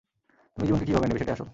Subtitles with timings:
[0.57, 1.49] তুমি জীবনকে কীভাবে নেবে, সেটাই আসল।